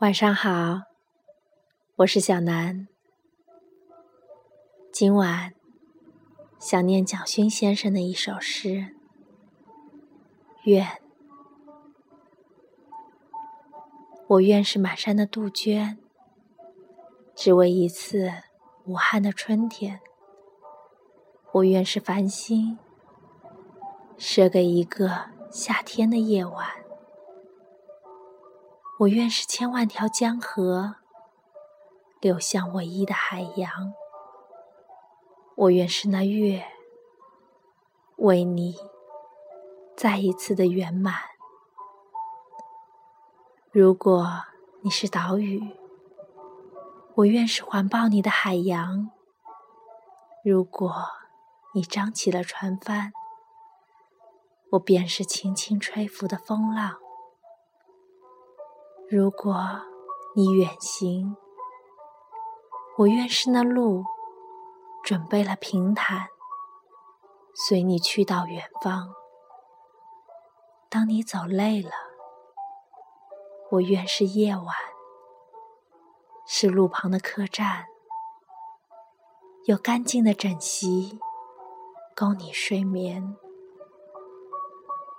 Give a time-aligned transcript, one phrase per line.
[0.00, 0.82] 晚上好，
[1.96, 2.86] 我是小南。
[4.92, 5.54] 今晚
[6.58, 8.68] 想念蒋勋先生的一首诗
[10.64, 10.84] 《愿》。
[14.26, 15.96] 我愿是满山的杜鹃，
[17.34, 18.30] 只为一次
[18.84, 20.00] 武汉的春天。
[21.52, 22.78] 我愿是繁星，
[24.18, 26.85] 射给一个夏天的夜晚。
[29.00, 30.94] 我愿是千万条江河，
[32.18, 33.92] 流向唯一的海洋。
[35.54, 36.66] 我愿是那月，
[38.16, 38.74] 为你
[39.94, 41.14] 再一次的圆满。
[43.70, 44.26] 如果
[44.80, 45.76] 你是岛屿，
[47.16, 49.10] 我愿是环抱你的海洋。
[50.42, 50.90] 如果
[51.74, 53.12] 你张起了船帆，
[54.70, 56.96] 我便是轻轻吹拂的风浪。
[59.08, 59.54] 如果
[60.34, 61.36] 你远行，
[62.98, 64.04] 我愿是那路，
[65.04, 66.26] 准备了平坦，
[67.54, 69.14] 随你去到远方。
[70.88, 71.92] 当你走累了，
[73.70, 74.66] 我愿是夜晚，
[76.44, 77.84] 是路旁的客栈，
[79.66, 81.20] 有干净的枕席，
[82.16, 83.36] 供你睡眠，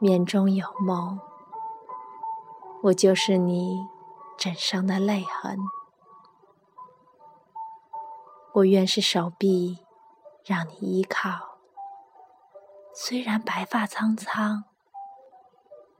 [0.00, 1.18] 眠中有梦。
[2.82, 3.86] 我就是你
[4.38, 5.58] 枕上的泪痕，
[8.54, 9.80] 我愿是手臂
[10.46, 11.58] 让你依靠。
[12.94, 14.64] 虽然白发苍苍，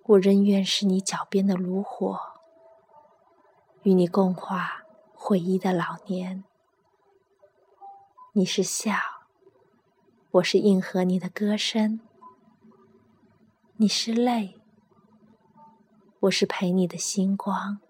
[0.05, 2.19] 我仍愿是你脚边的炉火，
[3.83, 6.45] 与你共话回忆的老年。
[8.33, 8.95] 你是笑，
[10.31, 12.01] 我是应和你的歌声；
[13.77, 14.60] 你是泪。
[16.21, 17.81] 我是陪你的星光，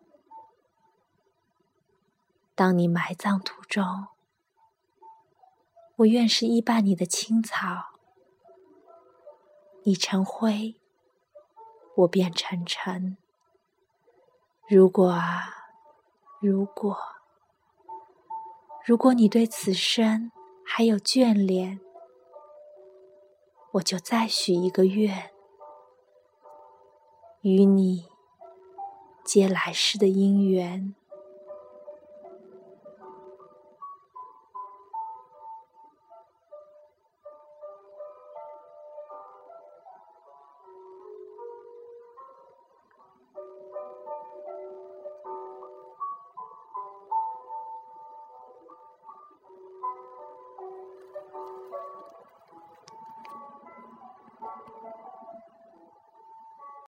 [2.54, 4.06] 当你埋葬途中，
[5.96, 7.86] 我愿是依伴你的青草。
[9.82, 10.76] 你成灰，
[11.96, 13.16] 我便成尘。
[14.68, 15.72] 如果啊，
[16.38, 16.96] 如果，
[18.84, 20.30] 如果你对此生
[20.64, 21.80] 还有眷恋，
[23.72, 25.32] 我就再许一个愿，
[27.40, 28.08] 与你。
[29.32, 30.92] 接来世的姻缘。